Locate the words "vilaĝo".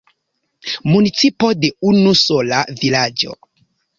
2.83-3.37